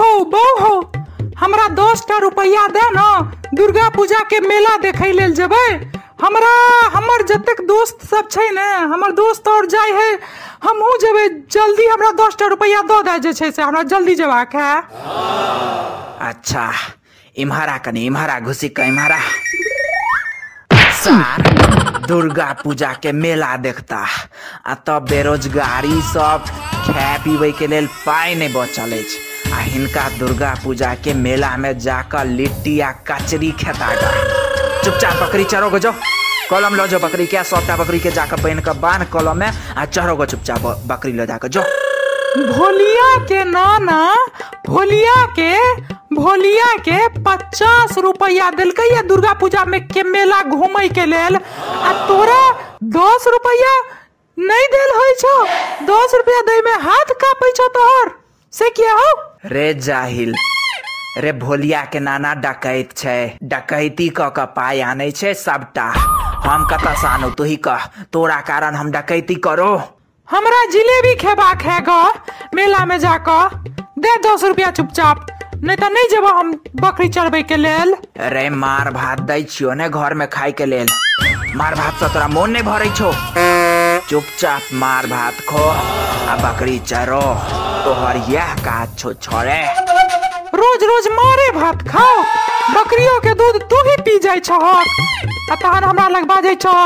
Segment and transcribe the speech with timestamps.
[0.00, 0.74] हो बहू हो
[1.38, 3.08] हमरा दस टा रुपया दे ना,
[3.54, 5.68] दुर्गा पूजा के मेला देखे लेल जेबै।
[6.20, 6.52] हमरा,
[6.94, 10.18] हमर जतेक दोस्त सब छै ने, हमर दोस्त और जाय है,
[10.62, 14.54] हमहूँ जेबै, जल्दी हमरा दस टा रुपया दऽ दे जे छै से, हमरा जल्दी जेबाक
[14.54, 14.74] है।
[16.28, 16.72] अच्छा
[17.36, 19.18] इम्हारा कनी, इम्हारा घुसी क इम्हारा।
[21.00, 21.42] सार,
[22.06, 24.04] दुर्गा पूजा के मेला देखता,
[24.66, 26.44] आ तब बेरोजगारी सब
[26.86, 32.24] खाए पीबे के लेल पाई नहीं बचल आ हिनका दुर्गा पूजा के मेला में जाकर
[32.26, 34.10] लिट्टी आ कचरी खेता गा
[34.84, 35.78] चुपचाप बकरी चरो गो
[36.50, 39.84] कलम लो जो बकरी के सौटा बकरी के जाकर पहन कर बाँध कलम में, आ
[39.84, 44.14] चढ़ो गो चुपचाप बकरी लो जाकर जो। भोलिया के नाना,
[44.66, 45.52] भोलिया के
[46.14, 51.92] भोलिया के पचास रुपया दिलकै या दुर्गा पूजा में के मेला घूमे के लेल। आ,
[52.08, 52.42] तोरा
[52.96, 53.72] दस रुपया
[54.38, 55.06] नहीं दिल हो
[55.86, 56.72] दस रुपया दे में
[58.52, 59.10] से किया हो?
[59.46, 60.34] रे जाहिल
[61.18, 65.84] रे भोलिया के नाना डकैत छै। डकैती क के पाय आनै छै सबटा।
[66.46, 69.70] हम कतऽ से आनू तू ही कह। तोरा कारण हम डकैती करो।
[70.28, 73.56] हमरा जिलेबी खेबाक है ग। मेला में जाकर
[73.98, 75.26] दे दस रुपया चुपचाप।
[75.64, 79.88] नहीं तो नहीं जेबो हम बकरी चढ़बै के लेल। रे मार भात दै छियो ने
[79.88, 80.88] घर में खाय के लेल।
[81.56, 83.12] मार भात से तोरा मोन नहीं भरै छो।
[84.08, 87.20] चुपचाप मार भात खो। बकरी चरो
[87.84, 89.60] तोहर यह काज छौ छोड़े।
[90.54, 92.22] रोज रोज मारे भात खाओ
[92.74, 96.78] बकरियों के दूध तू ही पी जाय छह। आ तहन हमरा लग बाजै छह।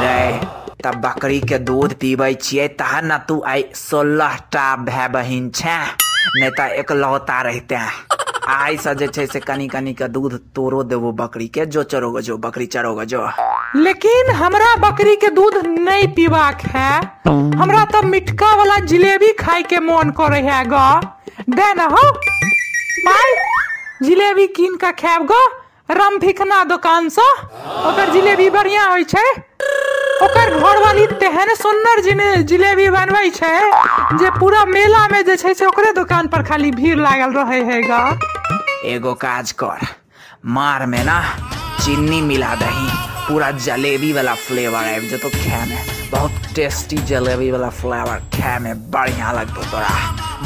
[0.00, 0.22] रे
[0.84, 5.78] तब बकरी के दूध पीबै छियै तहन न तू आइ सोलह टा भाय बहिन छै
[6.36, 7.78] नहीं तो एकलौता रहते।
[8.48, 12.22] आइ से जे छै से कनी कनी के दूध तोरो देबो बकरी के जो चरोगे
[12.22, 13.20] जो बकरी चरोगे जो
[13.76, 16.98] लेकिन हमरा बकरी के दूध नहीं पीबाक है।
[17.58, 20.64] हमरा तो मिठका वाला जिलेबी खाय के मन करे है
[24.02, 25.34] जिलेबी कीन के खायब, ग।
[25.90, 29.30] रम फिकना दुकान से ओकर जिलेबी बढ़िया होइ छै।
[30.22, 33.58] ओकर घरवाली तेहन सुंदर जिने जिलेबी बनबै छै
[34.18, 37.82] जे पूरा मेला में जे छै से ओकरे दुकान पर खाली भीड़ लागल रहे है,
[37.82, 38.18] गा।
[38.84, 39.86] एगो काज कर।
[40.46, 41.22] मार में ना
[41.84, 47.68] चीनी मिला दही। पूरा जलेबी वाला फ्लेवर आबि जेतो खाए में बहुत टेस्टी जलेबी वाला
[47.80, 49.94] फ्लेवर खाए में बढ़िया लगतो तोरा।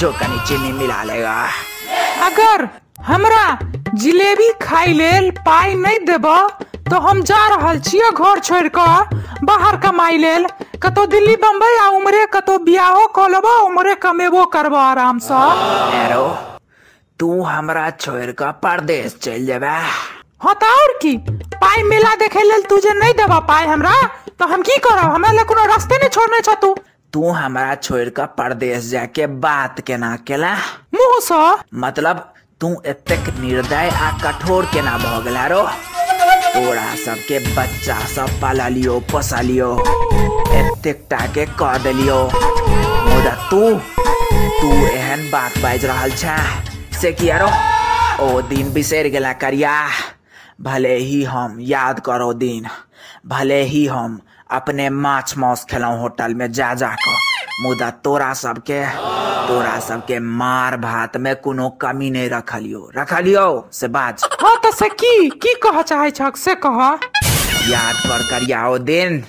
[0.00, 1.36] जो कनी चीनी मिला लेगा।
[2.26, 2.68] अगर
[3.06, 3.44] हमरा
[3.94, 6.26] जिलेबी खाई लेल पाई नहीं देब
[6.90, 10.46] तो हम जा रहल छियै घर छोड़ कऽ। बाहर कमाई लेल।
[10.82, 16.20] कतौ दिल्ली बम्बई आ उमरे कतौ बियाहो कऽ लेबो उमरे कमेबो करबो आराम से
[17.20, 19.76] तू हमरा छोड़ के परदेश चल जेबे।
[20.40, 21.16] हाँ तो और की?
[21.54, 23.92] पाई मेला देखे लेल तू जे नहीं देबा पाई हमरा
[24.38, 26.74] तो हम की करब हमरा ले कोनो रास्ते नहीं छोड़ने छ तू।
[27.12, 30.52] तू हमरा छोड़ के परदेश जाके बात केना केला?
[30.94, 31.38] मुँह से
[31.80, 35.62] मतलब तू एतेक निर्दय आ कठोर केना भऽ गेला रो?
[36.56, 39.70] तोरा सबके बच्चा सब पाललियो पोसलियो
[40.58, 42.18] एतेक टा के कह देलियो।
[43.08, 43.62] मुदा तू
[44.60, 46.36] तू एहन बात बाज रहल छै
[47.00, 47.48] से किया रो?
[48.24, 49.72] ओ दिन बिसरि गेला करिया।
[50.60, 52.66] भले ही हम याद करो दिन
[53.26, 58.84] भले ही हम अपने माछ मांस खेलौं होटल में जा जा कर मुदा तोरा सबके
[59.48, 64.88] तोरा सबके मार भात में कोनो कमी नहीं रखलियो। रखलियो से बाज हाँ तो से
[64.88, 66.82] की की कह चाहे छक से कह।
[67.70, 69.24] याद कर करिया ओ दिन।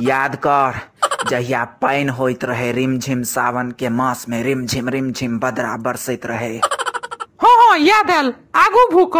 [0.00, 0.80] याद कर
[1.30, 6.56] जहिया पानि होइत रहे रिमझिम सावन के मास में रिमझिम रिमझिम बदरा बरसैत रहे।
[7.42, 9.16] हाँ हाँ याद आयल। आगू भूक।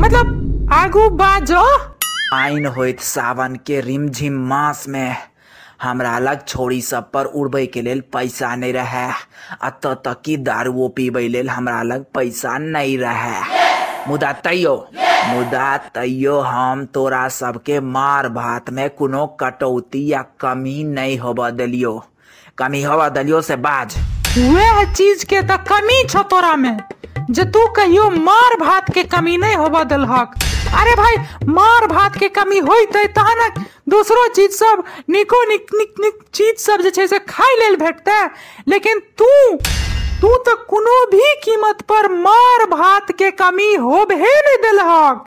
[0.00, 1.62] मतलब आगू बाजो।
[2.34, 5.16] आइन होइत सावन के रिमझिम मास में
[5.82, 9.06] हमरा लग छोरी सब पर उड़बै के लेल पैसा नहीं रहे।
[9.62, 13.40] अतः तक कि दारुओ पीबै लेल हमरा लग पैसा नहीं रहे।
[14.08, 14.74] मुदा तैयो
[15.26, 22.02] मुदा तैयो हम तोरा सबके मार भात में कोनो कटौती या कमी नहीं होब देलियो।
[22.58, 23.96] कमी होब देलियो से बाज।
[24.38, 26.76] वह चीज़ के तो कमी छो तोरा में
[27.30, 30.34] जे तू कहियो मार भात के कमी नहीं होबऽ देलहक।
[30.80, 31.16] अरे भाई,
[31.48, 32.60] मार भात के कमी
[33.08, 38.24] तहन दूसरो चीज़ सब, निको निक निक निक चीज़ सब जे से खाइ लेल भेटते।
[38.68, 39.56] लेकिन तू
[40.20, 45.24] तू तो कोनो भी कीमत पर मार भात के कमी होबे नहीं देलहक।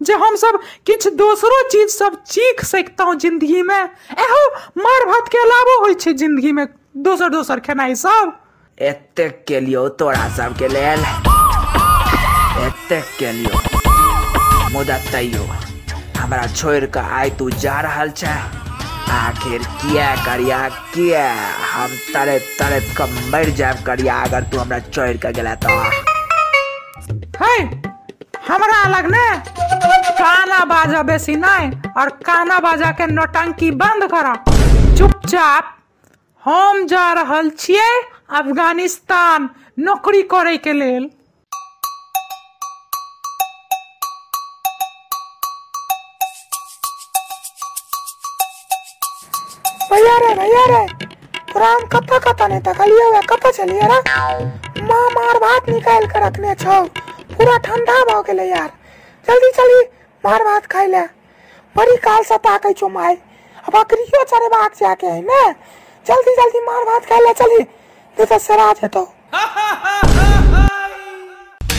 [0.00, 5.38] जे हम सब किछ दोसरो चीज़ सब चीख सकता ज़िंदगी में एहो मार भात के
[5.38, 6.66] अलावो छै ज़िंदगी में
[6.96, 8.36] दोसर दोसर खेनाई सब।
[8.78, 11.04] एतेक केलियो तोरा सबके लेल।
[12.86, 15.44] एतेक केलियो मुदा तैयो
[16.16, 18.34] हमरा छोड़ कऽ आइ तू जा रहल छै
[19.12, 20.58] आखिर क्या करिया,
[20.94, 21.24] क्या
[21.72, 25.68] हम तड़प तड़प कर मर जाब करिया, अगर तू हमरा चोर के गेला तो
[27.40, 27.56] है,
[28.48, 29.26] हमरा अलग ने
[30.20, 34.34] गाना बाजा बेसी नहीं, और काना बाजा के नौटंकी बंद करा।
[34.98, 35.76] चुपचाप,
[36.42, 37.92] हम जा रहल छियै
[38.32, 39.50] अफ़गानिस्तान
[39.80, 41.10] नौकरी करे के लेल।
[52.66, 53.98] तकलिए हुए चलिए रे
[54.82, 56.82] माँ मार भात निकाल कर रखने छौ।
[57.36, 58.70] पूरा ठंडा भ गेले यार।
[59.26, 59.80] जल्दी चली
[60.24, 61.02] मार भात खाई ले।
[61.76, 65.42] बड़ी काल से ताकै छौ माय अब बकरियो चरे बाग जाके है ने।
[66.06, 69.02] जल्दी जल्दी मार भात खाई ले चली। नहीं तो सरा जेतो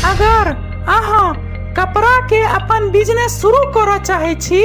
[0.08, 0.46] अगर
[0.88, 1.30] अहाँ
[1.78, 4.64] कपड़ा के अपन बिज़नेस शुरू करऽ चाहे छी